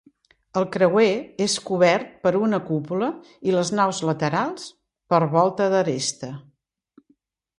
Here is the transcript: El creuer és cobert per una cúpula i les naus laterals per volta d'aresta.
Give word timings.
El 0.59 0.63
creuer 0.75 1.09
és 1.45 1.57
cobert 1.65 2.07
per 2.23 2.31
una 2.39 2.59
cúpula 2.69 3.09
i 3.49 3.53
les 3.57 3.71
naus 3.81 4.01
laterals 4.11 4.65
per 5.15 5.19
volta 5.37 5.71
d'aresta. 5.75 6.31